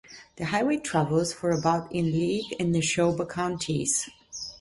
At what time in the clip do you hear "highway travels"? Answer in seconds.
0.45-1.31